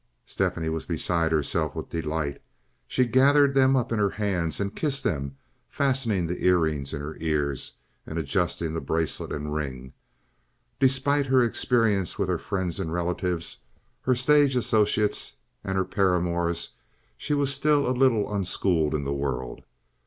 [0.25, 2.41] Stephanie was beside herself with delight.
[2.87, 7.01] She gathered them up in her hands and kissed them, fastening the ear rings in
[7.01, 7.73] her ears
[8.07, 9.93] and adjusting the bracelet and ring.
[10.79, 13.57] Despite her experience with her friends and relatives,
[14.01, 16.71] her stage associates, and her paramours,
[17.15, 19.61] she was still a little unschooled in the world.